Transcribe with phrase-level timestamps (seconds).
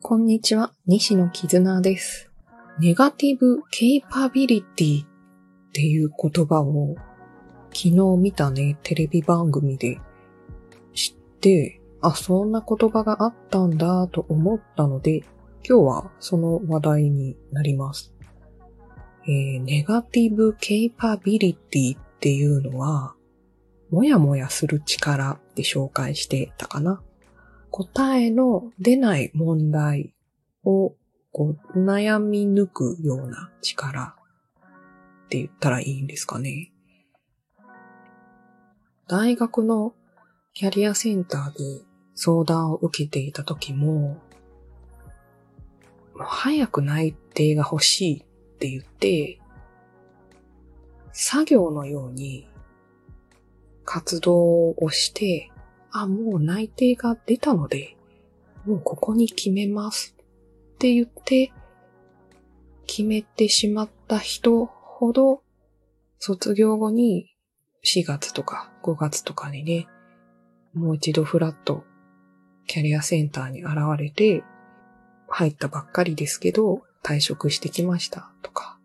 [0.00, 2.30] こんにちは、西野絆です。
[2.80, 5.08] ネガティブケイパビリティっ
[5.74, 6.94] ていう言葉を
[7.74, 10.00] 昨日見たね、テレビ番組で
[10.94, 15.18] 知って、あ、そんな言葉があったんだと思ったので、
[15.68, 18.14] 今日はその話題になります。
[19.28, 23.15] えー、ネガティブケイパビリティっていうのは、
[23.90, 27.02] もやもやする力で紹介してたかな。
[27.70, 30.14] 答えの出ない問題
[30.64, 30.94] を
[31.32, 34.16] こう悩み抜くような力
[35.26, 36.72] って言ったらいいんですかね。
[39.08, 39.94] 大学の
[40.54, 44.20] キャリアセンターで相談を受けていた時も、も
[46.14, 49.38] う早く内定が欲しいって言って、
[51.12, 52.48] 作業のように
[53.86, 55.50] 活動をして、
[55.92, 57.96] あ、もう内定が出たので、
[58.66, 60.14] もうここに決めます
[60.74, 61.52] って言って、
[62.86, 65.42] 決めてしまった人ほど、
[66.18, 67.36] 卒業後に
[67.84, 69.86] 4月とか5月とかにね、
[70.74, 71.84] もう一度フラット
[72.66, 74.42] キャリアセンターに現れて、
[75.28, 78.78] 入ったばっかりですけど、退職してきましたとか、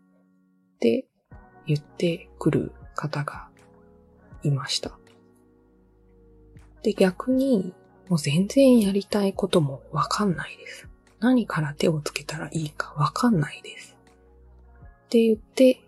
[0.76, 1.06] って
[1.66, 3.48] 言ってくる方が
[4.42, 4.98] いました。
[6.82, 7.74] で、逆に、
[8.08, 10.88] もう全然やりたいこともわかんないです。
[11.20, 13.96] 何から手をつけたらいいかわかんないです。
[15.06, 15.80] って言って、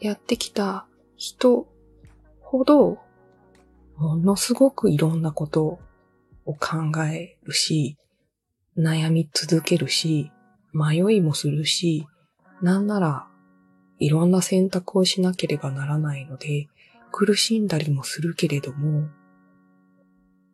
[0.00, 1.66] やってきた人
[2.40, 2.98] ほど、
[3.96, 5.80] ものすごくいろんなこと
[6.46, 7.96] を考えるし、
[8.78, 10.30] 悩み続けるし、
[10.72, 12.06] 迷いもするし、
[12.62, 13.26] なんなら
[13.98, 16.68] いろんな選択をしなければならないので、
[17.10, 19.08] 苦しんだりもするけれども、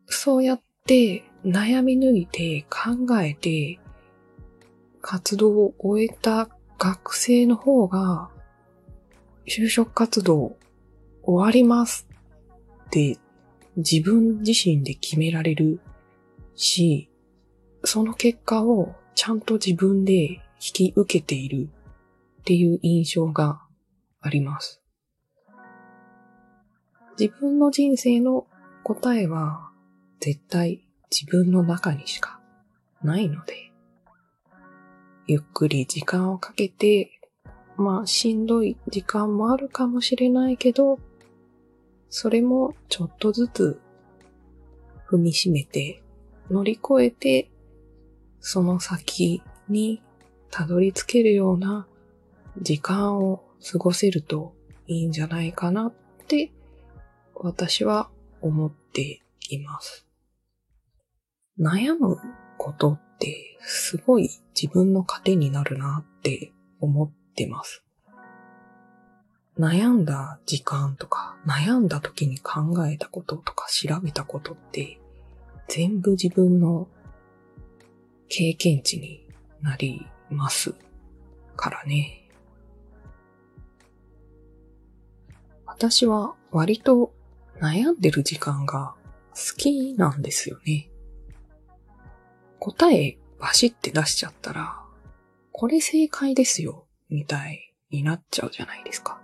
[0.07, 3.79] そうやって悩み抜いて考えて
[5.01, 8.29] 活動を終えた学生の方が
[9.47, 10.57] 就職活動
[11.23, 12.07] 終わります
[12.87, 13.17] って
[13.75, 15.79] 自分自身で決められる
[16.55, 17.09] し、
[17.83, 21.69] その結果をちゃんと自分で引き受けている
[22.41, 23.61] っていう印象が
[24.21, 24.81] あります。
[27.19, 28.45] 自分の人生の
[28.83, 29.71] 答えは
[30.19, 32.39] 絶対自分の中にしか
[33.01, 33.71] ないので、
[35.25, 37.09] ゆっくり時間をかけて、
[37.75, 40.99] まあしんどい時間もあるかもしれないけど、
[42.09, 43.81] それもちょっとずつ
[45.09, 46.03] 踏みしめて
[46.51, 47.49] 乗り越えて、
[48.41, 50.03] その先に
[50.51, 51.87] たどり着けるような
[52.61, 54.53] 時間を過ごせると
[54.85, 55.93] いいんじゃないかなっ
[56.27, 56.51] て
[57.39, 58.09] 私は
[58.41, 60.07] 思っています。
[61.59, 62.17] 悩む
[62.57, 67.83] ことってすごい自分の糧になるなって思ってます。
[69.59, 74.99] 悩んだ時間とか、悩んだ時に考えたこととか調べたことって
[75.67, 76.87] 全部自分の
[78.29, 79.27] 経験値に
[79.61, 80.75] なります
[81.55, 82.29] からね。
[85.65, 87.13] 私は割と
[87.59, 88.95] 悩んでる時間が
[89.31, 90.89] 好きなんですよね。
[92.59, 94.81] 答えバシって出しちゃったら、
[95.51, 99.21] これ正解ですよ、みたいになっちゃうじゃないですか。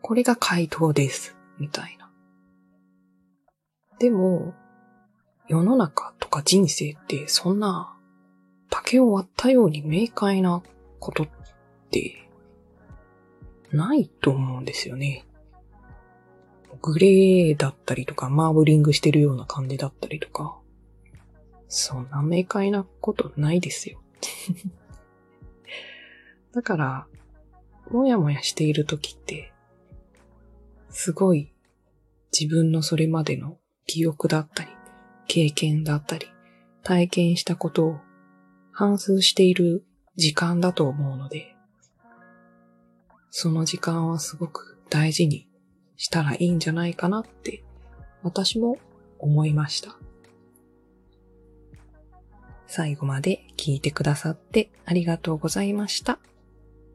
[0.00, 2.10] これが回答です、みたいな。
[3.98, 4.54] でも、
[5.48, 7.96] 世の中とか人生ってそんな
[8.70, 10.62] 竹を割ったように明快な
[10.98, 11.28] ことっ
[11.90, 12.28] て
[13.70, 15.24] ないと思うんですよね。
[16.82, 20.58] グレーだったりとか、マーブリングしてるような感じだったりとか、
[21.68, 24.02] そんな明快なことないですよ。
[26.52, 27.06] だから、
[27.90, 29.52] もやもやしている時って、
[30.90, 31.52] すごい
[32.38, 34.70] 自分のそれまでの記憶だったり、
[35.28, 36.26] 経験だったり、
[36.82, 38.00] 体験したことを
[38.72, 39.84] 反数している
[40.16, 41.54] 時間だと思うので、
[43.30, 45.48] その時間はすごく大事に
[46.02, 47.62] したらいいんじゃないかなって
[48.24, 48.76] 私も
[49.20, 49.96] 思いました。
[52.66, 56.18] 最後まで聞いてくださってありがとうございました。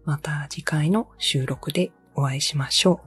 [0.03, 3.06] また次回の収録でお会いしましょう。